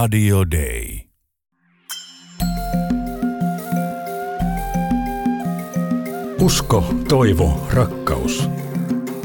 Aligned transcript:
Radio 0.00 0.44
Day. 0.50 1.00
Usko, 6.40 6.94
toivo, 7.08 7.66
rakkaus. 7.72 8.48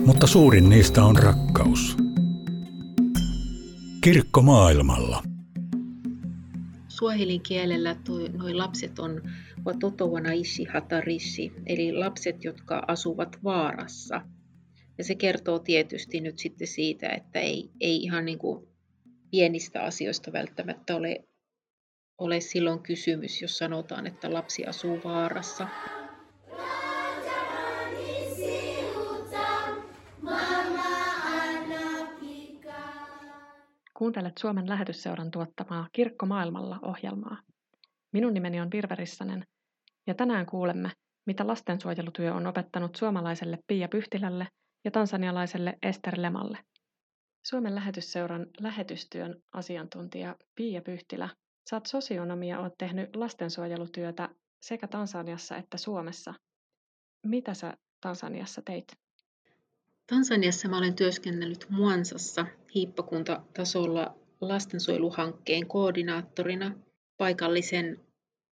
Mutta 0.06 0.28
suurin 0.28 0.70
niistä 0.70 1.04
on 1.04 1.16
rakkaus. 1.16 1.98
Kirkko 4.04 4.42
maailmalla. 4.42 5.24
Suohelin 6.88 7.42
kielellä 7.42 7.96
nuo 8.34 8.58
lapset 8.58 9.00
on 9.00 9.22
watoto 9.66 10.08
wanaishi 10.08 10.64
hatarishi, 10.64 11.52
eli 11.66 11.94
lapset, 11.94 12.44
jotka 12.44 12.84
asuvat 12.88 13.40
vaarassa. 13.44 14.22
Ja 14.98 15.04
se 15.04 15.16
kertoo 15.16 15.60
tietysti 15.60 16.22
nyt 16.22 16.40
sitten 16.40 16.68
siitä, 16.68 17.10
että 17.10 17.40
ei, 17.40 17.70
ei 17.82 18.04
ihan 18.04 18.26
niin 18.26 18.40
kuin 18.40 18.71
pienistä 19.32 19.84
asioista 19.84 20.34
välttämättä 20.34 20.96
ole, 20.96 21.24
ole 22.18 22.40
silloin 22.40 22.84
kysymys, 22.84 23.42
jos 23.42 23.58
sanotaan, 23.58 24.08
että 24.08 24.34
lapsi 24.34 24.66
asuu 24.66 25.00
vaarassa. 25.04 25.68
Kuuntelet 33.94 34.38
Suomen 34.38 34.70
lähetysseuran 34.70 35.32
tuottamaa 35.32 35.88
Kirkko 35.92 36.26
maailmalla 36.26 36.80
ohjelmaa. 36.82 37.38
Minun 38.14 38.34
nimeni 38.34 38.62
on 38.62 38.72
Virve 38.74 38.96
Rissanen, 38.96 39.46
ja 40.08 40.14
tänään 40.14 40.46
kuulemme, 40.46 40.92
mitä 41.26 41.48
lastensuojelutyö 41.48 42.34
on 42.34 42.48
opettanut 42.48 42.96
suomalaiselle 42.96 43.60
Pia 43.68 43.88
Pyhtilälle 43.88 44.48
ja 44.86 44.92
tansanialaiselle 44.92 45.78
Ester 45.84 46.14
Lemalle. 46.18 46.58
Suomen 47.44 47.76
lähetysseuran 47.76 48.48
lähetystyön 48.60 49.44
asiantuntija 49.54 50.36
Pia 50.56 50.82
Pyhtilä, 50.82 51.30
sä 51.70 51.76
oot 51.76 51.86
sosionomia, 51.86 52.60
oot 52.60 52.78
tehnyt 52.78 53.16
lastensuojelutyötä 53.16 54.30
sekä 54.62 54.88
Tansaniassa 54.88 55.58
että 55.58 55.78
Suomessa. 55.78 56.34
Mitä 57.26 57.54
sä 57.54 57.78
Tansaniassa 58.02 58.62
teit? 58.62 58.92
Tansaniassa 60.08 60.70
mä 60.70 60.78
olen 60.78 60.96
työskennellyt 60.96 61.66
Muansassa 61.70 62.46
hiippakuntatasolla 62.76 64.16
lastensuojeluhankkeen 64.42 65.68
koordinaattorina 65.68 66.76
paikallisen 67.18 68.06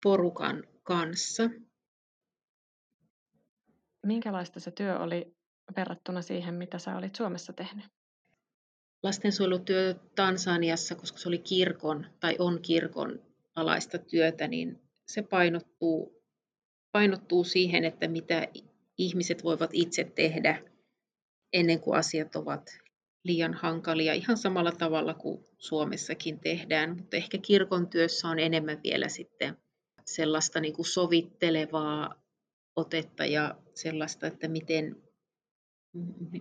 porukan 0.04 0.64
kanssa. 0.84 1.50
Minkälaista 4.06 4.60
se 4.60 4.72
työ 4.72 5.00
oli 5.00 5.36
verrattuna 5.76 6.22
siihen, 6.22 6.56
mitä 6.56 6.80
sä 6.80 6.98
olit 6.98 7.16
Suomessa 7.16 7.54
tehnyt? 7.54 7.86
Lastensuojelutyö 9.04 9.96
Tansaniassa, 10.16 10.96
koska 10.96 11.18
se 11.18 11.30
oli 11.30 11.38
kirkon 11.38 12.06
tai 12.20 12.36
on 12.40 12.62
kirkon 12.62 13.22
alaista 13.56 13.98
työtä, 13.98 14.48
niin 14.48 14.82
se 15.08 15.22
painottuu, 15.22 16.24
painottuu 16.92 17.44
siihen, 17.44 17.86
että 17.86 18.08
mitä 18.08 18.48
ihmiset 18.98 19.44
voivat 19.44 19.70
itse 19.74 20.04
tehdä 20.04 20.64
ennen 21.54 21.80
kuin 21.80 21.98
asiat 21.98 22.36
ovat 22.36 22.78
liian 23.24 23.54
hankalia, 23.54 24.14
ihan 24.14 24.38
samalla 24.38 24.72
tavalla 24.72 25.14
kuin 25.14 25.46
Suomessakin 25.58 26.40
tehdään, 26.40 26.98
mutta 26.98 27.18
ehkä 27.18 27.38
kirkon 27.38 27.88
työssä 27.88 28.28
on 28.28 28.40
enemmän 28.40 28.80
vielä 28.84 29.10
sitten 29.10 29.58
sellaista 30.06 30.60
niin 30.60 30.74
kuin 30.74 30.86
sovittelevaa 30.86 32.16
otetta 32.76 33.26
ja 33.26 33.56
sellaista, 33.74 34.28
että 34.28 34.48
miten, 34.48 34.96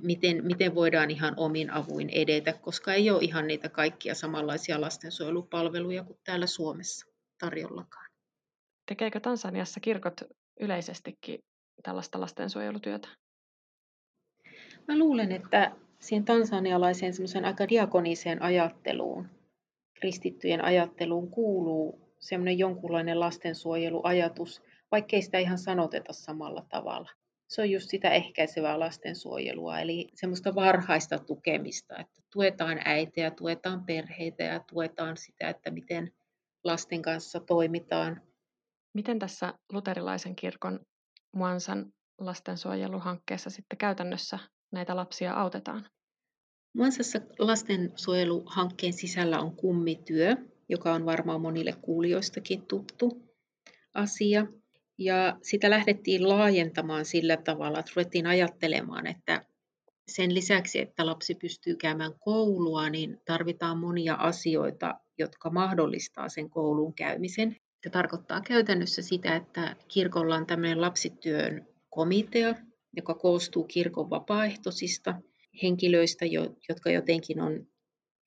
miten, 0.03 0.47
miten 0.47 0.75
voidaan 0.75 1.11
ihan 1.11 1.35
omin 1.37 1.71
avuin 1.71 2.11
edetä, 2.11 2.53
koska 2.53 2.95
ei 2.95 3.11
ole 3.11 3.23
ihan 3.23 3.47
niitä 3.47 3.69
kaikkia 3.69 4.15
samanlaisia 4.15 4.81
lastensuojelupalveluja 4.81 6.05
kuin 6.05 6.19
täällä 6.25 6.47
Suomessa 6.47 7.07
tarjollakaan. 7.39 8.11
Tekeekö 8.87 9.21
Tansaniassa 9.21 9.81
kirkot 9.81 10.21
yleisestikin 10.61 11.39
tällaista 11.83 12.21
lastensuojelutyötä? 12.21 13.09
Mä 14.89 14.99
luulen, 14.99 15.33
että 15.33 15.73
siihen 16.01 16.25
tansanialaiseen 16.25 17.15
semmoisen 17.15 17.45
aika 17.45 17.69
diakoniseen 17.69 18.43
ajatteluun, 18.43 19.29
kristittyjen 19.95 20.65
ajatteluun 20.65 21.31
kuuluu 21.31 22.15
semmoinen 22.19 22.59
jonkunlainen 22.59 23.21
lastensuojeluajatus, 23.21 24.63
vaikkei 24.93 25.23
sitä 25.23 25.39
ihan 25.39 25.59
sanoteta 25.59 26.13
samalla 26.13 26.67
tavalla. 26.69 27.11
Se 27.49 27.63
on 27.63 27.71
just 27.71 27.91
sitä 27.91 28.11
ehkäisevää 28.11 28.81
lastensuojelua, 28.81 29.81
eli 29.81 30.09
semmoista 30.15 30.55
varhaista 30.55 31.19
tukemista, 31.19 31.99
että 31.99 32.23
tuetaan 32.33 32.81
äitejä, 32.85 33.31
tuetaan 33.31 33.85
perheitä 33.85 34.45
ja 34.45 34.61
tuetaan 34.61 35.17
sitä, 35.17 35.49
että 35.49 35.71
miten 35.71 36.13
lasten 36.65 37.03
kanssa 37.03 37.41
toimitaan. 37.41 38.23
Miten 38.95 39.19
tässä 39.19 39.55
luterilaisen 39.73 40.37
kirkon 40.37 40.81
Muansan 41.33 41.93
lastensuojeluhankkeessa 42.19 43.51
sitten 43.51 43.79
käytännössä 43.79 44.39
näitä 44.73 44.97
lapsia 44.97 45.33
autetaan? 45.33 45.91
Muansassa 46.75 47.19
lastensuojeluhankkeen 47.39 48.93
sisällä 48.93 49.41
on 49.41 49.57
kummityö, 49.57 50.37
joka 50.69 50.93
on 50.95 51.07
varmaan 51.07 51.41
monille 51.41 51.73
kuulijoistakin 51.83 52.67
tuttu 52.67 53.35
asia. 53.95 54.47
Ja 54.99 55.39
sitä 55.43 55.71
lähdettiin 55.71 56.29
laajentamaan 56.29 57.05
sillä 57.05 57.37
tavalla, 57.37 57.79
että 57.79 57.93
ruvettiin 57.97 58.27
ajattelemaan, 58.27 59.07
että 59.07 59.45
sen 60.09 60.35
lisäksi, 60.35 60.81
että 60.81 61.07
lapsi 61.07 61.35
pystyy 61.35 61.77
käymään 61.77 62.13
koulua, 62.19 62.91
niin 62.91 63.21
tarvitaan 63.25 63.79
monia 63.79 64.15
asioita, 64.15 64.95
jotka 65.19 65.51
mahdollistaa 65.51 66.29
sen 66.29 66.51
koulun 66.51 66.95
käymisen. 66.95 67.57
Se 67.83 67.91
tarkoittaa 67.91 68.41
käytännössä 68.41 69.03
sitä, 69.03 69.37
että 69.37 69.77
kirkolla 69.89 70.37
on 70.37 70.47
tämmöinen 70.47 70.81
lapsityön 70.81 71.67
komitea, 71.91 72.55
joka 72.97 73.15
koostuu 73.15 73.65
kirkon 73.65 74.11
vapaaehtoisista 74.11 75.15
henkilöistä, 75.63 76.25
jotka 76.69 76.91
jotenkin 76.91 77.41
on 77.41 77.67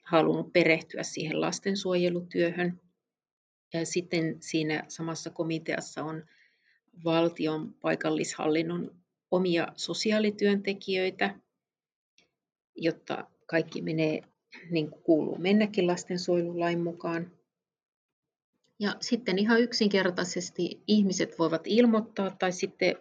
halunnut 0.06 0.53
perehtyä 0.53 1.03
siihen 1.03 1.41
lastensuojelutyöhön. 1.41 2.81
Ja 3.74 3.86
sitten 3.86 4.38
siinä 4.40 4.84
samassa 4.88 5.30
komiteassa 5.30 6.03
on 6.03 6.24
valtion 7.03 7.73
paikallishallinnon 7.81 8.91
omia 9.31 9.67
sosiaalityöntekijöitä, 9.75 11.35
jotta 12.75 13.27
kaikki 13.45 13.81
menee 13.81 14.21
niin 14.69 14.89
kuin 14.89 15.03
kuuluu 15.03 15.38
mennäkin 15.38 15.88
lastensuojelulain 15.88 16.83
mukaan. 16.83 17.31
Ja 18.79 18.95
sitten 19.01 19.39
ihan 19.39 19.61
yksinkertaisesti 19.61 20.81
ihmiset 20.88 21.39
voivat 21.39 21.61
ilmoittaa 21.65 22.29
tai 22.39 22.51
sitten, 22.51 22.95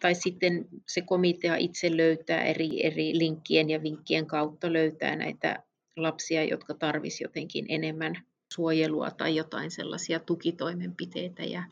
tai 0.00 0.14
sitten 0.14 0.68
se 0.88 1.00
komitea 1.02 1.56
itse 1.56 1.96
löytää 1.96 2.44
eri, 2.44 2.86
eri 2.86 3.18
linkkien 3.18 3.70
ja 3.70 3.82
vinkkien 3.82 4.26
kautta 4.26 4.72
löytää 4.72 5.16
näitä 5.16 5.62
lapsia, 5.96 6.44
jotka 6.44 6.74
tarvisivat 6.74 7.30
jotenkin 7.30 7.66
enemmän 7.68 8.26
suojelua 8.54 9.10
tai 9.10 9.36
jotain 9.36 9.70
sellaisia 9.70 10.20
tukitoimenpiteitä. 10.20 11.42
Ja 11.42 11.62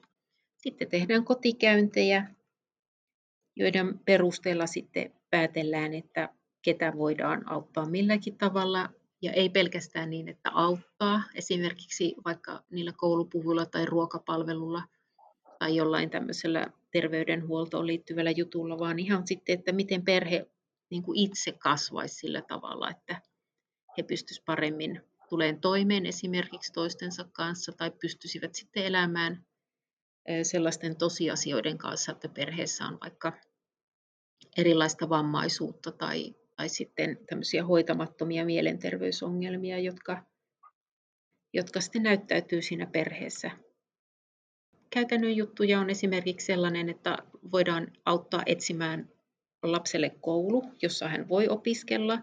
sitten 0.64 0.88
tehdään 0.88 1.24
kotikäyntejä, 1.24 2.26
joiden 3.56 3.98
perusteella 3.98 4.66
sitten 4.66 5.12
päätellään, 5.30 5.94
että 5.94 6.28
ketä 6.62 6.92
voidaan 6.96 7.50
auttaa 7.50 7.86
milläkin 7.86 8.38
tavalla. 8.38 8.88
Ja 9.22 9.32
ei 9.32 9.48
pelkästään 9.48 10.10
niin, 10.10 10.28
että 10.28 10.50
auttaa 10.54 11.22
esimerkiksi 11.34 12.14
vaikka 12.24 12.62
niillä 12.70 12.92
koulupuvuilla 12.96 13.66
tai 13.66 13.86
ruokapalvelulla 13.86 14.82
tai 15.58 15.76
jollain 15.76 16.10
tämmöisellä 16.10 16.66
terveydenhuoltoon 16.90 17.86
liittyvällä 17.86 18.30
jutulla, 18.30 18.78
vaan 18.78 18.98
ihan 18.98 19.26
sitten, 19.26 19.58
että 19.58 19.72
miten 19.72 20.04
perhe 20.04 20.46
niin 20.90 21.02
kuin 21.02 21.18
itse 21.18 21.52
kasvaisi 21.52 22.14
sillä 22.14 22.42
tavalla, 22.42 22.90
että 22.90 23.22
he 23.98 24.02
pystyisivät 24.02 24.44
paremmin 24.44 25.02
tuleen 25.28 25.60
toimeen 25.60 26.06
esimerkiksi 26.06 26.72
toistensa 26.72 27.24
kanssa 27.32 27.72
tai 27.72 27.90
pystyisivät 27.90 28.54
sitten 28.54 28.84
elämään 28.84 29.44
sellaisten 30.42 30.96
tosiasioiden 30.96 31.78
kanssa, 31.78 32.12
että 32.12 32.28
perheessä 32.28 32.84
on 32.84 32.98
vaikka 33.00 33.32
erilaista 34.56 35.08
vammaisuutta 35.08 35.92
tai, 35.92 36.34
tai 36.56 36.68
sitten 36.68 37.18
tämmöisiä 37.26 37.64
hoitamattomia 37.64 38.44
mielenterveysongelmia, 38.44 39.78
jotka, 39.78 40.24
jotka 41.52 41.80
sitten 41.80 42.02
näyttäytyy 42.02 42.62
siinä 42.62 42.86
perheessä. 42.86 43.50
Käytännön 44.90 45.36
juttuja 45.36 45.80
on 45.80 45.90
esimerkiksi 45.90 46.46
sellainen, 46.46 46.88
että 46.88 47.18
voidaan 47.52 47.92
auttaa 48.04 48.42
etsimään 48.46 49.08
lapselle 49.62 50.10
koulu, 50.20 50.62
jossa 50.82 51.08
hän 51.08 51.28
voi 51.28 51.48
opiskella, 51.48 52.18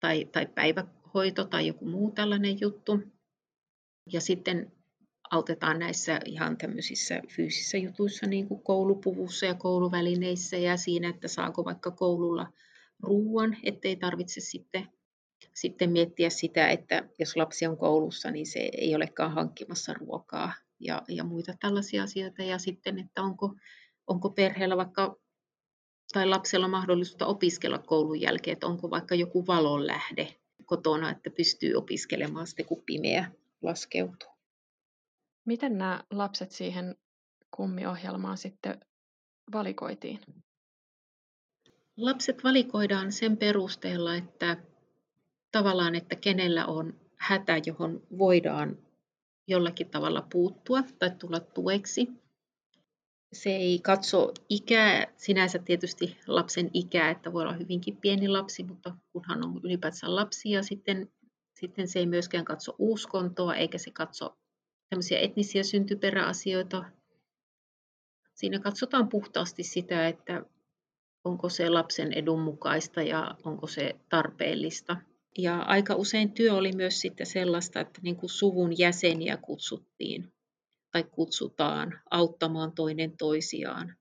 tai, 0.00 0.24
tai 0.24 0.46
päivähoito 0.46 1.44
tai 1.44 1.66
joku 1.66 1.84
muu 1.84 2.10
tällainen 2.10 2.60
juttu. 2.60 2.98
Ja 4.12 4.20
sitten 4.20 4.72
autetaan 5.32 5.78
näissä 5.78 6.20
ihan 6.24 6.56
tämmöisissä 6.56 7.22
fyysisissä 7.28 7.78
jutuissa, 7.78 8.26
niin 8.26 8.48
kuin 8.48 8.62
koulupuvussa 8.62 9.46
ja 9.46 9.54
kouluvälineissä 9.54 10.56
ja 10.56 10.76
siinä, 10.76 11.08
että 11.08 11.28
saako 11.28 11.64
vaikka 11.64 11.90
koululla 11.90 12.52
ruoan, 13.00 13.56
ettei 13.62 13.96
tarvitse 13.96 14.40
sitten 14.40 14.88
sitten 15.54 15.90
miettiä 15.90 16.30
sitä, 16.30 16.68
että 16.68 17.08
jos 17.18 17.36
lapsi 17.36 17.66
on 17.66 17.76
koulussa, 17.76 18.30
niin 18.30 18.46
se 18.46 18.70
ei 18.72 18.94
olekaan 18.94 19.32
hankkimassa 19.32 19.94
ruokaa 19.94 20.52
ja, 20.80 21.02
ja 21.08 21.24
muita 21.24 21.54
tällaisia 21.60 22.02
asioita. 22.02 22.42
Ja 22.42 22.58
sitten, 22.58 22.98
että 22.98 23.22
onko, 23.22 23.54
onko 24.06 24.30
perheellä 24.30 24.76
vaikka 24.76 25.16
tai 26.12 26.26
lapsella 26.26 26.68
mahdollisuutta 26.68 27.26
opiskella 27.26 27.78
koulun 27.78 28.20
jälkeen, 28.20 28.52
että 28.52 28.66
onko 28.66 28.90
vaikka 28.90 29.14
joku 29.14 29.46
valonlähde 29.46 30.36
kotona, 30.64 31.10
että 31.10 31.30
pystyy 31.30 31.74
opiskelemaan 31.74 32.46
sitten, 32.46 32.66
kun 32.66 32.82
pimeä 32.86 33.30
laskeutuu. 33.62 34.31
Miten 35.44 35.78
nämä 35.78 36.04
lapset 36.10 36.50
siihen 36.50 36.96
kummiohjelmaan 37.56 38.38
sitten 38.38 38.80
valikoitiin? 39.52 40.20
Lapset 41.96 42.44
valikoidaan 42.44 43.12
sen 43.12 43.36
perusteella, 43.36 44.14
että 44.14 44.56
tavallaan, 45.52 45.94
että 45.94 46.16
kenellä 46.16 46.66
on 46.66 47.00
hätä, 47.16 47.60
johon 47.66 48.02
voidaan 48.18 48.78
jollakin 49.48 49.90
tavalla 49.90 50.26
puuttua 50.32 50.82
tai 50.98 51.10
tulla 51.10 51.40
tueksi. 51.40 52.08
Se 53.32 53.50
ei 53.50 53.78
katso 53.78 54.32
ikää, 54.48 55.06
sinänsä 55.16 55.58
tietysti 55.58 56.18
lapsen 56.26 56.70
ikää, 56.74 57.10
että 57.10 57.32
voi 57.32 57.42
olla 57.42 57.52
hyvinkin 57.52 57.96
pieni 57.96 58.28
lapsi, 58.28 58.62
mutta 58.62 58.94
kunhan 59.12 59.44
on 59.44 59.60
ylipäätään 59.64 60.16
lapsi 60.16 60.50
ja 60.50 60.62
sitten, 60.62 61.12
sitten 61.60 61.88
se 61.88 61.98
ei 61.98 62.06
myöskään 62.06 62.44
katso 62.44 62.74
uskontoa 62.78 63.54
eikä 63.54 63.78
se 63.78 63.90
katso 63.90 64.38
tämmöisiä 64.92 65.18
etnisiä 65.18 65.62
syntyperäasioita. 65.62 66.84
Siinä 68.34 68.58
katsotaan 68.58 69.08
puhtaasti 69.08 69.62
sitä, 69.62 70.08
että 70.08 70.44
onko 71.24 71.48
se 71.48 71.68
lapsen 71.68 72.12
edun 72.12 72.40
mukaista 72.40 73.02
ja 73.02 73.34
onko 73.44 73.66
se 73.66 73.96
tarpeellista. 74.08 74.96
Ja 75.38 75.58
aika 75.58 75.94
usein 75.94 76.32
työ 76.32 76.54
oli 76.54 76.72
myös 76.72 77.00
sitten 77.00 77.26
sellaista, 77.26 77.80
että 77.80 78.00
niin 78.02 78.16
kuin 78.16 78.30
suvun 78.30 78.78
jäseniä 78.78 79.36
kutsuttiin 79.36 80.32
tai 80.90 81.04
kutsutaan 81.04 82.00
auttamaan 82.10 82.72
toinen 82.72 83.16
toisiaan. 83.16 83.96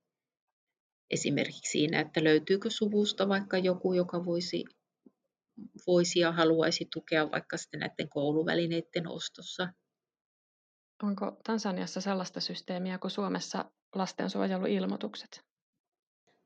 Esimerkiksi 1.10 1.72
siinä, 1.72 2.00
että 2.00 2.24
löytyykö 2.24 2.70
suvusta 2.70 3.30
vaikka 3.30 3.58
joku, 3.58 3.94
joka 3.94 4.26
voisi, 4.26 4.66
voisi 5.88 6.20
ja 6.20 6.32
haluaisi 6.32 6.88
tukea 6.94 7.32
vaikka 7.32 7.58
sitten 7.58 7.80
näiden 7.80 8.10
kouluvälineiden 8.10 9.08
ostossa. 9.08 9.74
Onko 11.04 11.38
Tansaniassa 11.44 12.02
sellaista 12.02 12.40
systeemiä 12.40 12.98
kuin 12.98 13.12
Suomessa 13.12 13.66
lastensuojeluilmoitukset? 13.96 15.44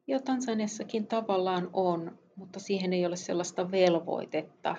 Joo, 0.07 0.19
Tansaniassakin 0.19 1.07
tavallaan 1.07 1.69
on, 1.73 2.19
mutta 2.35 2.59
siihen 2.59 2.93
ei 2.93 3.05
ole 3.05 3.15
sellaista 3.15 3.71
velvoitetta, 3.71 4.75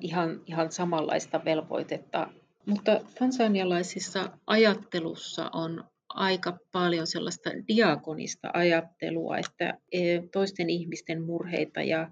ihan, 0.00 0.42
ihan 0.46 0.72
samanlaista 0.72 1.44
velvoitetta. 1.44 2.30
Mutta 2.66 3.00
tansanialaisissa 3.18 4.38
ajattelussa 4.46 5.50
on 5.52 5.84
aika 6.08 6.58
paljon 6.72 7.06
sellaista 7.06 7.50
diakonista 7.68 8.50
ajattelua, 8.54 9.38
että 9.38 9.78
toisten 10.32 10.70
ihmisten 10.70 11.22
murheita 11.22 11.82
ja 11.82 12.10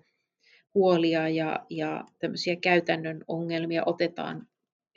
huolia 0.75 1.29
ja, 1.29 1.67
ja 1.71 2.05
tämmöisiä 2.19 2.57
käytännön 2.57 3.25
ongelmia 3.29 3.83
otetaan 3.87 4.47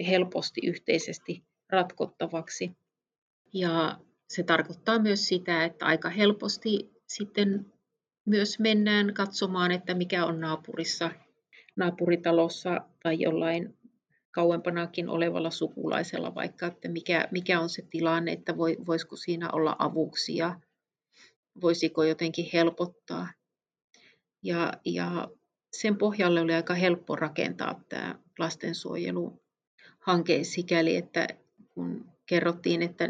helposti 0.08 0.62
yhteisesti 0.64 1.49
ratkottavaksi. 1.70 2.72
Ja 3.54 4.00
se 4.30 4.44
tarkoittaa 4.44 5.00
myös 5.00 5.28
sitä, 5.28 5.66
että 5.66 5.86
aika 5.86 6.10
helposti 6.10 6.92
sitten 7.08 7.66
myös 8.26 8.60
mennään 8.60 9.14
katsomaan, 9.14 9.72
että 9.72 9.94
mikä 9.94 10.26
on 10.26 10.40
naapurissa, 10.40 11.12
naapuritalossa 11.76 12.82
tai 13.04 13.20
jollain 13.20 13.78
kauempanakin 14.32 15.10
olevalla 15.10 15.52
sukulaisella 15.52 16.36
vaikka, 16.36 16.68
että 16.68 16.90
mikä, 16.90 17.28
mikä 17.32 17.60
on 17.60 17.70
se 17.70 17.82
tilanne, 17.90 18.32
että 18.32 18.58
voi, 18.58 18.78
voisiko 18.86 19.16
siinä 19.16 19.50
olla 19.52 19.76
avuksi 19.80 20.36
ja 20.36 20.60
voisiko 21.62 22.04
jotenkin 22.04 22.50
helpottaa. 22.54 23.28
Ja, 24.44 24.74
ja 24.86 25.28
sen 25.74 25.98
pohjalle 25.98 26.42
oli 26.42 26.54
aika 26.54 26.74
helppo 26.74 27.16
rakentaa 27.16 27.82
tämä 27.90 28.16
lastensuojeluhanke 28.40 30.44
sikäli, 30.44 30.96
että 30.96 31.28
kun 31.80 32.06
kerrottiin, 32.26 32.82
että 32.82 33.10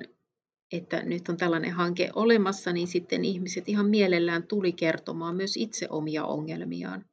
että 0.72 1.02
nyt 1.02 1.30
on 1.30 1.38
tällainen 1.38 1.72
hanke 1.72 2.10
olemassa, 2.16 2.74
niin 2.74 2.88
sitten 2.88 3.26
ihmiset 3.26 3.70
ihan 3.70 3.86
mielellään 3.86 4.44
tuli 4.44 4.74
kertomaan 4.74 5.36
myös 5.36 5.58
itse 5.58 5.88
omia 5.90 6.26
ongelmiaan 6.26 7.06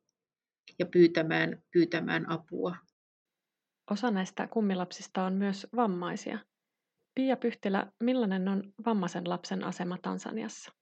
ja 0.78 0.86
pyytämään, 0.86 1.62
pyytämään 1.72 2.30
apua. 2.30 2.76
Osa 3.90 4.10
näistä 4.10 4.48
kummilapsista 4.48 5.24
on 5.24 5.32
myös 5.32 5.66
vammaisia. 5.76 6.38
Pia 7.14 7.36
Pyhtilä, 7.36 7.92
millainen 8.02 8.48
on 8.48 8.72
vammaisen 8.86 9.28
lapsen 9.28 9.64
asema 9.64 9.98
Tansaniassa? 10.02 10.72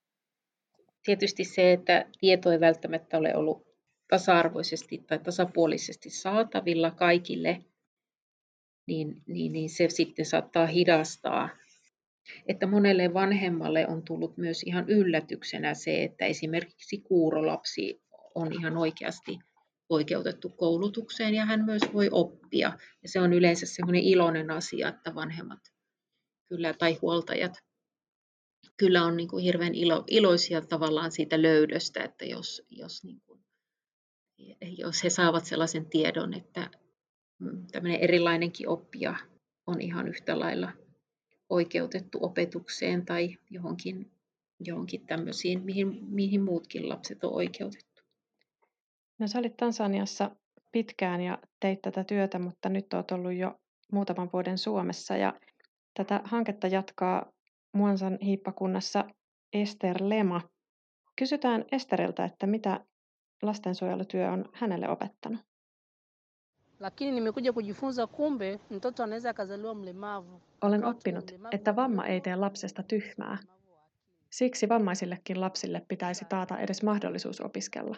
Tietysti 1.05 1.45
se, 1.45 1.73
että 1.73 2.05
tieto 2.21 2.53
ei 2.53 2.61
välttämättä 2.61 3.19
ole 3.19 3.37
ollut 3.37 3.67
tasa-arvoisesti 4.09 4.99
tai 4.99 5.19
tasapuolisesti 5.19 6.11
saatavilla 6.11 6.91
kaikille, 6.91 7.65
niin, 8.87 9.23
niin, 9.27 9.53
niin 9.53 9.71
se 9.71 9.89
sitten 9.89 10.27
saattaa 10.27 10.67
hidastaa 10.67 11.49
että 12.47 12.67
monelle 12.67 13.15
vanhemmalle 13.15 13.87
on 13.89 14.03
tullut 14.03 14.37
myös 14.37 14.63
ihan 14.63 14.89
yllätyksenä 14.89 15.75
se, 15.75 16.05
että 16.05 16.25
esimerkiksi 16.25 16.99
kuurolapsi 16.99 18.03
on 18.35 18.53
ihan 18.53 18.77
oikeasti 18.77 19.39
oikeutettu 19.89 20.49
koulutukseen 20.49 21.35
ja 21.35 21.45
hän 21.45 21.65
myös 21.65 21.83
voi 21.93 22.09
oppia. 22.13 22.79
Ja 23.03 23.09
se 23.09 23.21
on 23.21 23.33
yleensä 23.33 23.67
semmoinen 23.67 24.03
iloinen 24.03 24.51
asia, 24.51 24.89
että 24.89 25.15
vanhemmat 25.15 25.61
kyllä 26.49 26.75
tai 26.75 26.99
huoltajat 27.03 27.53
kyllä 28.77 29.05
on 29.05 29.17
niin 29.17 29.29
kuin 29.29 29.45
hirveän 29.45 29.75
ilo, 29.75 30.05
iloisia 30.07 30.61
tavallaan 30.61 31.13
siitä 31.13 31.43
löydöstä, 31.43 32.05
että 32.05 32.25
jos, 32.25 32.63
jos, 32.71 33.05
niin 33.05 33.21
kuin, 33.21 33.45
jos 34.79 35.05
he 35.05 35.11
saavat 35.11 35.45
sellaisen 35.45 35.91
tiedon, 35.91 36.35
että 36.35 36.71
tämmöinen 37.73 38.01
erilainenkin 38.01 38.69
oppija 38.69 39.17
on 39.67 39.81
ihan 39.81 40.09
yhtä 40.09 40.39
lailla 40.39 40.73
oikeutettu 41.49 42.19
opetukseen 42.23 43.05
tai 43.05 43.37
johonkin, 43.51 44.11
johonkin 44.61 45.07
tämmöisiin, 45.07 45.63
mihin, 45.63 46.05
mihin 46.09 46.43
muutkin 46.43 46.89
lapset 46.89 47.25
on 47.25 47.33
oikeutettu. 47.33 48.03
No 49.19 49.27
sä 49.27 49.39
olit 49.39 49.57
Tansaniassa 49.57 50.37
pitkään 50.73 51.21
ja 51.21 51.39
teit 51.61 51.83
tätä 51.83 52.05
työtä, 52.05 52.39
mutta 52.39 52.69
nyt 52.69 52.95
olet 52.95 53.11
ollut 53.11 53.35
jo 53.35 53.61
muutaman 53.93 54.31
vuoden 54.33 54.59
Suomessa 54.59 55.17
ja 55.17 55.41
tätä 55.95 56.21
hanketta 56.25 56.67
jatkaa 56.67 57.33
Muansan 57.73 58.19
hiippakunnassa 58.23 59.05
Ester 59.53 59.97
Lema. 60.01 60.41
Kysytään 61.19 61.65
Esteriltä, 61.73 62.25
että 62.25 62.47
mitä 62.47 62.85
lastensuojelutyö 63.43 64.31
on 64.31 64.45
hänelle 64.53 64.89
opettanut. 64.89 65.41
Lakini 66.81 67.13
nimekuja 67.13 67.53
kujifunza 67.53 68.07
kumbe 68.07 68.61
mtoto 68.71 69.03
anaweza 69.03 69.31
akazaliwa 69.31 69.75
mlemavu. 69.75 70.41
Olen 70.61 70.85
oppinut, 70.85 71.35
että 71.53 71.77
vamma 71.77 72.07
ei 72.07 72.21
tee 72.21 72.37
lapsesta 72.37 72.83
tyhmää. 72.83 73.39
Siksi 74.31 74.69
vammaisillekin 74.69 75.41
lapsille 75.41 75.83
pitäisi 75.89 76.25
taata 76.25 76.59
edes 76.59 76.83
mahdollisuus 76.83 77.41
opiskella. 77.41 77.97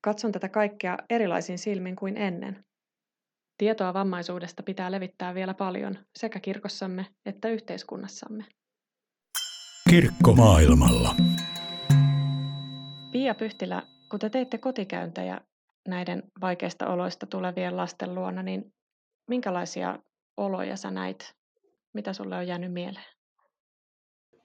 Katson 0.00 0.32
tätä 0.32 0.48
kaikkea 0.48 0.98
erilaisin 1.10 1.58
silmin 1.58 1.96
kuin 1.96 2.16
ennen. 2.16 2.64
Tietoa 3.58 3.94
vammaisuudesta 3.94 4.62
pitää 4.62 4.90
levittää 4.90 5.34
vielä 5.34 5.54
paljon 5.54 5.98
sekä 6.16 6.40
kirkossamme 6.40 7.06
että 7.26 7.48
yhteiskunnassamme. 7.48 8.44
Kirkko 9.90 10.32
maailmalla. 10.32 11.14
Pia 13.12 13.34
Pyhtilä, 13.34 13.82
kun 14.10 14.18
te 14.20 14.30
teitte 14.30 14.58
kotikäyntejä 14.58 15.40
näiden 15.88 16.22
vaikeista 16.40 16.86
oloista 16.86 17.26
tulevien 17.26 17.76
lasten 17.76 18.14
luona, 18.14 18.42
niin 18.42 18.74
minkälaisia 19.28 19.98
oloja 20.36 20.76
sä 20.76 20.90
näit? 20.90 21.34
Mitä 21.94 22.12
sulle 22.12 22.36
on 22.36 22.46
jäänyt 22.46 22.72
mieleen? 22.72 23.06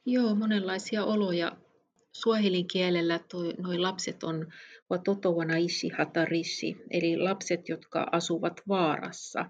Joo, 0.05 0.35
monenlaisia 0.35 1.03
oloja. 1.03 1.57
Suohelin 2.11 2.67
kielellä 2.67 3.19
nuo 3.57 3.81
lapset 3.81 4.23
on 4.23 4.47
watoto 4.91 5.31
wanaishi 5.31 5.89
hatarishi, 5.89 6.75
eli 6.91 7.17
lapset, 7.17 7.69
jotka 7.69 8.07
asuvat 8.11 8.61
vaarassa. 8.67 9.49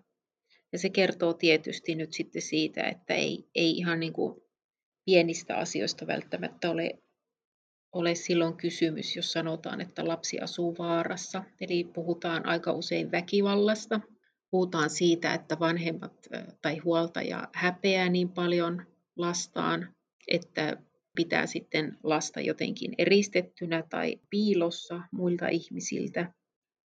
Ja 0.72 0.80
se 0.80 0.90
kertoo 0.90 1.34
tietysti 1.34 1.96
nyt 1.96 2.14
sitten 2.14 2.42
siitä, 2.42 2.84
että 2.84 3.14
ei, 3.14 3.50
ei 3.56 3.72
ihan 3.72 4.00
niin 4.00 4.14
kuin 4.14 4.42
pienistä 5.06 5.56
asioista 5.56 6.08
välttämättä 6.08 6.72
ole 6.72 6.92
ole 7.96 8.16
silloin 8.16 8.58
kysymys, 8.58 9.16
jos 9.16 9.32
sanotaan, 9.32 9.82
että 9.82 10.08
lapsi 10.08 10.40
asuu 10.40 10.76
vaarassa. 10.80 11.44
Eli 11.62 11.84
puhutaan 11.84 12.46
aika 12.46 12.72
usein 12.72 13.12
väkivallasta. 13.12 14.00
Puhutaan 14.52 14.90
siitä, 14.90 15.34
että 15.34 15.60
vanhemmat 15.60 16.28
tai 16.62 16.78
huoltaja 16.78 17.48
häpeää 17.54 18.10
niin 18.10 18.30
paljon 18.30 18.86
lastaan, 19.16 19.90
että 20.28 20.78
pitää 21.16 21.46
sitten 21.46 21.98
lasta 22.04 22.42
jotenkin 22.42 22.94
eristettynä 22.98 23.84
tai 23.90 24.20
piilossa 24.30 25.02
muilta 25.12 25.48
ihmisiltä. 25.48 26.34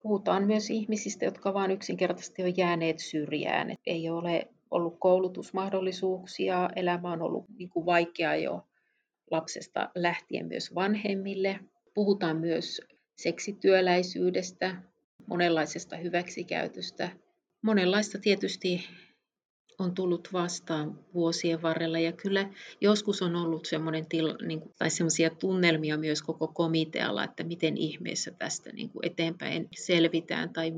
Puhutaan 0.02 0.46
myös 0.46 0.70
ihmisistä, 0.70 1.24
jotka 1.24 1.54
vain 1.54 1.70
yksinkertaisesti 1.70 2.42
on 2.42 2.56
jääneet 2.56 2.98
syrjään. 2.98 3.74
Ei 3.86 4.10
ole 4.10 4.48
ollut 4.70 4.96
koulutusmahdollisuuksia, 4.98 6.70
elämä 6.76 7.12
on 7.12 7.22
ollut 7.22 7.44
niin 7.58 7.68
kuin 7.68 7.86
vaikeaa 7.86 8.36
jo 8.36 8.64
lapsesta 9.30 9.90
lähtien 9.94 10.46
myös 10.46 10.74
vanhemmille. 10.74 11.60
Puhutaan 11.94 12.36
myös 12.36 12.80
seksityöläisyydestä, 13.16 14.82
monenlaisesta 15.26 15.96
hyväksikäytöstä. 15.96 17.10
Monenlaista 17.62 18.18
tietysti 18.18 18.88
on 19.78 19.94
tullut 19.94 20.28
vastaan 20.32 21.04
vuosien 21.14 21.62
varrella 21.62 21.98
ja 21.98 22.12
kyllä 22.12 22.50
joskus 22.80 23.22
on 23.22 23.36
ollut 23.36 23.66
semmoinen 23.66 24.06
tila, 24.06 24.36
niin 24.46 24.60
kuin, 24.60 24.74
tai 24.78 24.90
semmoisia 24.90 25.30
tunnelmia 25.30 25.96
myös 25.96 26.22
koko 26.22 26.48
komitealla, 26.48 27.24
että 27.24 27.44
miten 27.44 27.76
ihmeessä 27.76 28.30
tästä 28.30 28.72
niin 28.72 28.90
kuin 28.90 29.06
eteenpäin 29.06 29.68
selvitään 29.76 30.52
tai, 30.52 30.72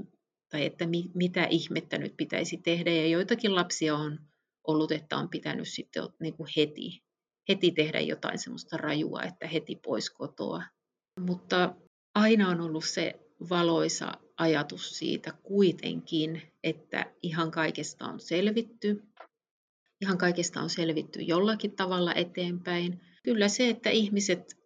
tai 0.48 0.66
että 0.66 0.86
mi, 0.86 1.10
mitä 1.14 1.44
ihmettä 1.44 1.98
nyt 1.98 2.14
pitäisi 2.16 2.56
tehdä 2.56 2.90
ja 2.90 3.06
joitakin 3.06 3.54
lapsia 3.54 3.96
on 3.96 4.18
ollut, 4.66 4.92
että 4.92 5.16
on 5.16 5.28
pitänyt 5.28 5.68
sitten 5.68 6.04
niin 6.20 6.34
kuin 6.34 6.48
heti, 6.56 7.02
heti 7.50 7.70
tehdä 7.70 8.00
jotain 8.00 8.38
semmoista 8.38 8.76
rajua, 8.76 9.22
että 9.22 9.46
heti 9.46 9.76
pois 9.76 10.10
kotoa. 10.10 10.62
Mutta 11.20 11.74
aina 12.14 12.48
on 12.48 12.60
ollut 12.60 12.84
se 12.84 13.20
valoisa 13.50 14.12
ajatus 14.36 14.98
siitä 14.98 15.32
kuitenkin, 15.42 16.42
että 16.64 17.12
ihan 17.22 17.50
kaikesta 17.50 18.04
on 18.04 18.20
selvitty. 18.20 19.02
Ihan 20.00 20.18
kaikesta 20.18 20.60
on 20.60 20.70
selvitty 20.70 21.20
jollakin 21.20 21.76
tavalla 21.76 22.14
eteenpäin. 22.14 23.00
Kyllä 23.22 23.48
se, 23.48 23.68
että 23.68 23.90
ihmiset 23.90 24.56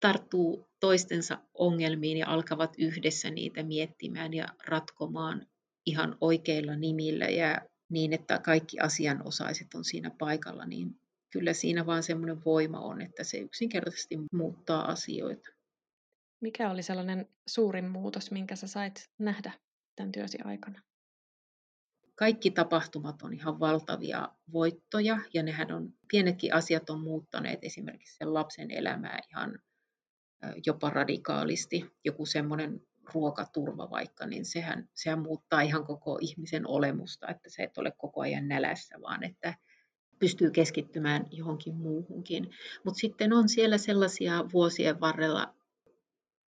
tarttuu 0.00 0.68
toistensa 0.80 1.38
ongelmiin 1.54 2.16
ja 2.16 2.28
alkavat 2.28 2.74
yhdessä 2.78 3.30
niitä 3.30 3.62
miettimään 3.62 4.34
ja 4.34 4.48
ratkomaan 4.66 5.46
ihan 5.86 6.16
oikeilla 6.20 6.76
nimillä 6.76 7.24
ja 7.24 7.60
niin, 7.90 8.12
että 8.12 8.38
kaikki 8.38 8.80
asianosaiset 8.80 9.74
on 9.74 9.84
siinä 9.84 10.10
paikalla, 10.18 10.66
niin 10.66 11.00
kyllä 11.30 11.52
siinä 11.52 11.86
vaan 11.86 12.02
semmoinen 12.02 12.44
voima 12.44 12.80
on, 12.80 13.00
että 13.00 13.24
se 13.24 13.38
yksinkertaisesti 13.38 14.18
muuttaa 14.32 14.90
asioita. 14.90 15.48
Mikä 16.40 16.70
oli 16.70 16.82
sellainen 16.82 17.28
suurin 17.48 17.90
muutos, 17.90 18.30
minkä 18.30 18.56
sä 18.56 18.66
sait 18.66 19.10
nähdä 19.18 19.52
tämän 19.96 20.12
työsi 20.12 20.38
aikana? 20.44 20.82
Kaikki 22.14 22.50
tapahtumat 22.50 23.22
on 23.22 23.34
ihan 23.34 23.60
valtavia 23.60 24.28
voittoja 24.52 25.18
ja 25.34 25.42
nehän 25.42 25.72
on, 25.72 25.94
pienetkin 26.10 26.54
asiat 26.54 26.90
on 26.90 27.00
muuttaneet 27.00 27.58
esimerkiksi 27.62 28.16
sen 28.16 28.34
lapsen 28.34 28.70
elämää 28.70 29.18
ihan 29.30 29.58
jopa 30.66 30.90
radikaalisti. 30.90 31.90
Joku 32.04 32.26
semmoinen 32.26 32.80
ruokaturva 33.14 33.90
vaikka, 33.90 34.26
niin 34.26 34.44
sehän, 34.44 34.88
sehän 34.94 35.22
muuttaa 35.22 35.60
ihan 35.60 35.84
koko 35.84 36.18
ihmisen 36.20 36.66
olemusta, 36.66 37.28
että 37.28 37.50
se 37.50 37.62
et 37.62 37.78
ole 37.78 37.92
koko 37.98 38.20
ajan 38.20 38.48
nälässä, 38.48 39.00
vaan 39.00 39.24
että 39.24 39.54
pystyy 40.18 40.50
keskittymään 40.50 41.26
johonkin 41.30 41.74
muuhunkin. 41.74 42.50
Mutta 42.84 42.98
sitten 42.98 43.32
on 43.32 43.48
siellä 43.48 43.78
sellaisia 43.78 44.44
vuosien 44.52 45.00
varrella 45.00 45.54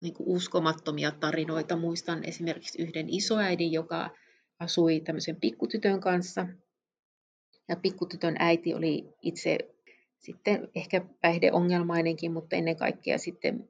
niin 0.00 0.14
kuin 0.14 0.28
uskomattomia 0.28 1.11
tarinoita. 1.11 1.76
Muistan 1.76 2.25
esimerkiksi 2.25 2.83
yhden 2.83 3.11
isoäidin, 3.11 3.73
joka 3.73 4.11
asui 4.59 5.00
tämmöisen 5.00 5.37
pikkutytön 5.37 6.00
kanssa. 6.00 6.47
Ja 7.68 7.76
pikkutytön 7.76 8.37
äiti 8.38 8.75
oli 8.75 9.09
itse 9.23 9.59
sitten 10.18 10.68
ehkä 10.75 11.04
päihdeongelmainenkin, 11.21 12.33
mutta 12.33 12.56
ennen 12.56 12.76
kaikkea 12.76 13.18
sitten 13.18 13.68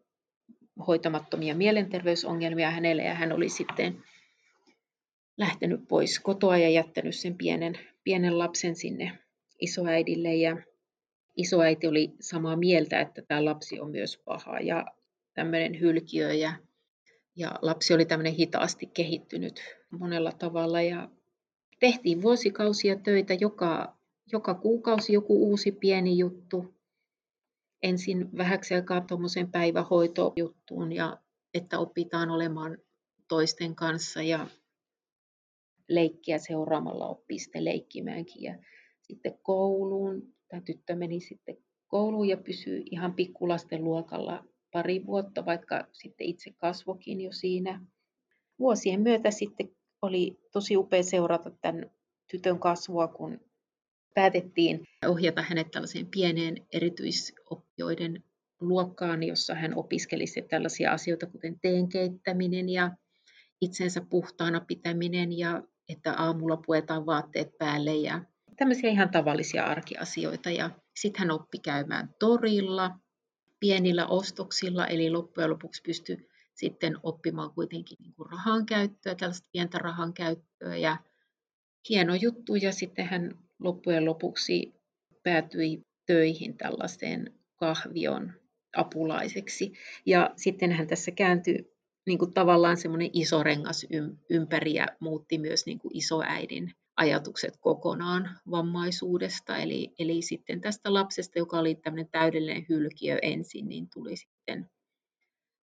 hoitamattomia 0.86 1.54
mielenterveysongelmia 1.54 2.70
hänelle 2.70 3.02
ja 3.02 3.14
hän 3.14 3.32
oli 3.32 3.48
sitten 3.48 4.04
lähtenyt 5.36 5.88
pois 5.88 6.20
kotoa 6.20 6.58
ja 6.58 6.68
jättänyt 6.68 7.14
sen 7.14 7.36
pienen, 7.36 7.78
pienen 8.04 8.38
lapsen 8.38 8.76
sinne 8.76 9.18
isoäidille 9.60 10.34
ja 10.34 10.56
isoäiti 11.36 11.86
oli 11.86 12.12
samaa 12.20 12.56
mieltä, 12.56 13.00
että 13.00 13.22
tämä 13.28 13.44
lapsi 13.44 13.80
on 13.80 13.90
myös 13.90 14.18
paha 14.24 14.60
ja 14.60 14.86
tämmöinen 15.34 15.80
hylkiö 15.80 16.32
ja, 16.32 16.52
ja 17.36 17.58
lapsi 17.62 17.94
oli 17.94 18.04
tämmöinen 18.04 18.34
hitaasti 18.34 18.86
kehittynyt 18.86 19.60
monella 19.90 20.32
tavalla 20.32 20.82
ja 20.82 21.08
tehtiin 21.80 22.22
vuosikausia 22.22 22.96
töitä 22.96 23.34
joka, 23.34 23.96
joka 24.32 24.54
kuukausi 24.54 25.12
joku 25.12 25.50
uusi 25.50 25.72
pieni 25.72 26.18
juttu. 26.18 26.74
Ensin 27.82 28.36
vähäksi 28.36 28.74
aikaa 28.74 29.00
tuommoiseen 29.00 29.50
päivähoitojuttuun 29.50 30.92
ja 30.92 31.18
että 31.54 31.78
opitaan 31.78 32.30
olemaan 32.30 32.78
toisten 33.28 33.74
kanssa 33.74 34.22
ja 34.22 34.46
leikkiä 35.88 36.38
seuraamalla 36.38 37.08
oppii 37.08 37.38
sitten 37.38 37.64
leikkimäänkin. 37.64 38.66
Sitten 39.06 39.38
kouluun. 39.42 40.34
Tämä 40.48 40.60
tyttö 40.60 40.96
meni 40.96 41.20
sitten 41.20 41.56
kouluun 41.86 42.28
ja 42.28 42.36
pysyi 42.36 42.82
ihan 42.90 43.14
pikkulasten 43.14 43.84
luokalla 43.84 44.44
pari 44.72 45.06
vuotta, 45.06 45.46
vaikka 45.46 45.88
sitten 45.92 46.26
itse 46.26 46.50
kasvokin 46.56 47.20
jo 47.20 47.32
siinä. 47.32 47.80
Vuosien 48.58 49.00
myötä 49.00 49.30
sitten 49.30 49.68
oli 50.02 50.38
tosi 50.52 50.76
upea 50.76 51.02
seurata 51.02 51.50
tämän 51.50 51.90
tytön 52.30 52.58
kasvua, 52.58 53.08
kun 53.08 53.40
päätettiin 54.14 54.84
ohjata 55.06 55.42
hänet 55.42 55.70
tällaiseen 55.70 56.06
pieneen 56.06 56.66
erityisoppijoiden 56.72 58.22
luokkaan, 58.60 59.22
jossa 59.22 59.54
hän 59.54 59.74
opiskeli 59.74 60.24
tällaisia 60.50 60.92
asioita 60.92 61.26
kuten 61.26 61.60
teen 61.60 61.88
keittäminen 61.88 62.68
ja 62.68 62.90
itsensä 63.60 64.00
puhtaana 64.10 64.60
pitäminen 64.60 65.38
ja 65.38 65.62
että 65.88 66.12
aamulla 66.12 66.56
puetaan 66.66 67.06
vaatteet 67.06 67.58
päälle 67.58 67.94
ja 67.94 68.24
tämmöisiä 68.56 68.90
ihan 68.90 69.10
tavallisia 69.10 69.64
arkiasioita. 69.64 70.50
Ja 70.50 70.70
sitten 70.96 71.18
hän 71.18 71.30
oppi 71.30 71.58
käymään 71.58 72.14
torilla 72.18 72.90
pienillä 73.60 74.06
ostoksilla, 74.06 74.86
eli 74.86 75.10
loppujen 75.10 75.50
lopuksi 75.50 75.82
pystyi 75.82 76.28
sitten 76.54 76.96
oppimaan 77.02 77.50
kuitenkin 77.50 77.98
niin 78.00 78.14
kuin 78.14 78.30
rahan 78.30 78.66
käyttöä, 78.66 79.14
tällaista 79.14 79.48
pientä 79.52 79.78
rahan 79.78 80.14
käyttöä 80.14 80.76
ja 80.76 80.96
hieno 81.88 82.14
juttu. 82.14 82.54
Ja 82.54 82.72
sitten 82.72 83.06
hän 83.06 83.38
loppujen 83.58 84.04
lopuksi 84.04 84.74
päätyi 85.22 85.82
töihin 86.06 86.56
tällaiseen 86.56 87.34
kahvion 87.56 88.32
apulaiseksi. 88.76 89.72
Ja 90.06 90.30
sitten 90.36 90.72
hän 90.72 90.86
tässä 90.86 91.10
kääntyi 91.10 91.74
niin 92.06 92.18
kuin 92.18 92.34
tavallaan 92.34 92.76
semmoinen 92.76 93.10
iso 93.12 93.42
rengas 93.42 93.86
ympäri 94.30 94.74
ja 94.74 94.86
muutti 95.00 95.38
myös 95.38 95.66
niin 95.66 95.78
kuin 95.78 95.96
isoäidin 95.96 96.72
ajatukset 96.96 97.56
kokonaan 97.60 98.38
vammaisuudesta. 98.50 99.56
Eli, 99.56 99.94
eli 99.98 100.22
sitten 100.22 100.60
tästä 100.60 100.94
lapsesta, 100.94 101.38
joka 101.38 101.58
oli 101.58 101.74
tämmöinen 101.74 102.10
täydellinen 102.12 102.66
hylkiö 102.68 103.18
ensin, 103.22 103.68
niin 103.68 103.88
tuli 103.94 104.16
sitten 104.16 104.70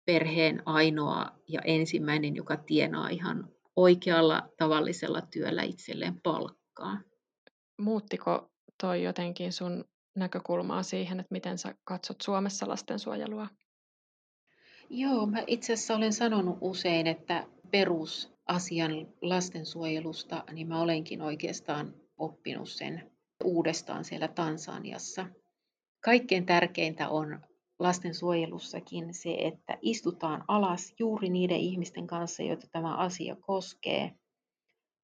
perheen 0.04 0.62
ainoa 0.66 1.26
ja 1.49 1.60
ensimmäinen, 1.64 2.37
joka 2.37 2.56
tienaa 2.56 3.08
ihan 3.08 3.49
oikealla 3.76 4.49
tavallisella 4.58 5.20
työllä 5.20 5.62
itselleen 5.62 6.20
palkkaa. 6.22 7.00
Muuttiko 7.78 8.50
toi 8.80 9.02
jotenkin 9.02 9.52
sun 9.52 9.84
näkökulmaa 10.16 10.82
siihen, 10.82 11.20
että 11.20 11.32
miten 11.34 11.58
sä 11.58 11.75
katsot 11.84 12.20
Suomessa 12.20 12.68
lastensuojelua? 12.68 13.49
Joo, 14.90 15.26
mä 15.26 15.38
itse 15.46 15.72
asiassa 15.72 15.96
olen 15.96 16.12
sanonut 16.12 16.58
usein, 16.60 17.06
että 17.06 17.46
perusasian 17.70 18.92
lastensuojelusta, 19.22 20.44
niin 20.52 20.68
mä 20.68 20.80
olenkin 20.80 21.22
oikeastaan 21.22 21.94
oppinut 22.18 22.68
sen 22.68 23.10
uudestaan 23.44 24.04
siellä 24.04 24.28
Tansaniassa. 24.28 25.26
Kaikkein 26.04 26.46
tärkeintä 26.46 27.08
on 27.08 27.40
lastensuojelussakin 27.78 29.14
se, 29.14 29.34
että 29.38 29.78
istutaan 29.82 30.44
alas 30.48 30.94
juuri 30.98 31.28
niiden 31.28 31.60
ihmisten 31.60 32.06
kanssa, 32.06 32.42
joita 32.42 32.66
tämä 32.72 32.96
asia 32.96 33.36
koskee, 33.40 34.12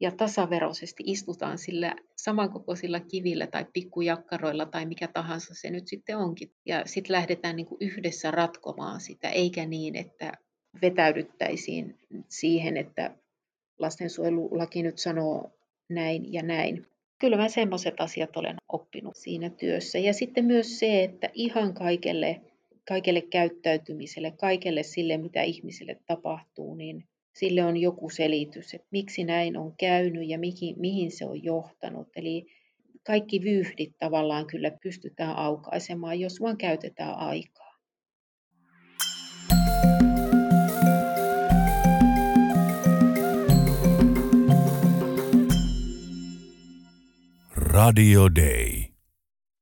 ja 0.00 0.10
tasaveroisesti 0.10 1.02
istutaan 1.06 1.58
sillä 1.58 1.96
samankokoisilla 2.16 3.00
kivillä 3.00 3.46
tai 3.46 3.66
pikkujakkaroilla 3.72 4.66
tai 4.66 4.86
mikä 4.86 5.08
tahansa 5.08 5.54
se 5.54 5.70
nyt 5.70 5.86
sitten 5.86 6.18
onkin. 6.18 6.52
Ja 6.66 6.82
sitten 6.86 7.12
lähdetään 7.12 7.56
niin 7.56 7.66
kuin 7.66 7.78
yhdessä 7.80 8.30
ratkomaan 8.30 9.00
sitä, 9.00 9.30
eikä 9.30 9.66
niin, 9.66 9.96
että 9.96 10.32
vetäydyttäisiin 10.82 11.94
siihen, 12.28 12.76
että 12.76 13.10
lastensuojelulaki 13.78 14.82
nyt 14.82 14.98
sanoo 14.98 15.50
näin 15.88 16.32
ja 16.32 16.42
näin. 16.42 16.86
Kyllä 17.18 17.36
mä 17.36 17.48
semmoiset 17.48 17.94
asiat 18.00 18.36
olen 18.36 18.56
oppinut 18.68 19.16
siinä 19.16 19.50
työssä. 19.50 19.98
Ja 19.98 20.12
sitten 20.12 20.44
myös 20.44 20.78
se, 20.78 21.04
että 21.04 21.30
ihan 21.34 21.74
kaikelle, 21.74 22.40
kaikelle 22.88 23.20
käyttäytymiselle, 23.20 24.30
kaikelle 24.30 24.82
sille, 24.82 25.16
mitä 25.16 25.42
ihmisille 25.42 25.96
tapahtuu, 26.06 26.74
niin 26.74 27.04
sille 27.32 27.64
on 27.64 27.76
joku 27.76 28.10
selitys, 28.10 28.74
että 28.74 28.88
miksi 28.90 29.24
näin 29.24 29.56
on 29.56 29.74
käynyt 29.76 30.28
ja 30.28 30.38
mihin, 30.38 30.80
mihin 30.80 31.10
se 31.10 31.26
on 31.26 31.44
johtanut. 31.44 32.08
Eli 32.16 32.46
kaikki 33.06 33.42
vyyhdit 33.42 33.92
tavallaan 33.98 34.46
kyllä 34.46 34.70
pystytään 34.82 35.36
aukaisemaan, 35.36 36.20
jos 36.20 36.40
vaan 36.40 36.56
käytetään 36.56 37.14
aikaa. 37.14 37.65
Radio 47.76 48.30
Day. 48.30 48.95